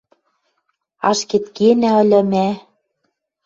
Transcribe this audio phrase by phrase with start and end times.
[1.09, 2.47] Ашкед кенӓ ыльы мӓ.